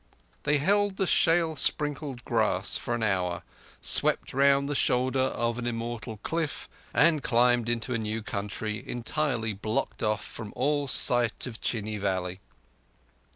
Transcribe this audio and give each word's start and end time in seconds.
They 0.45 0.57
held 0.57 0.97
the 0.97 1.05
shale 1.05 1.55
sprinkled 1.55 2.25
grass 2.25 2.75
for 2.75 2.95
an 2.95 3.03
hour, 3.03 3.43
swept 3.83 4.33
round 4.33 4.67
the 4.67 4.73
shoulder 4.73 5.19
of 5.19 5.59
an 5.59 5.67
immortal 5.67 6.17
cliff, 6.23 6.67
and 6.91 7.21
climbed 7.21 7.69
into 7.69 7.93
a 7.93 7.99
new 7.99 8.23
country 8.23 8.83
entirely 8.89 9.53
blocked 9.53 10.01
off 10.01 10.25
from 10.25 10.53
all 10.55 10.87
sight 10.87 11.45
of 11.45 11.61
Chini 11.61 11.97
valley. 11.97 12.39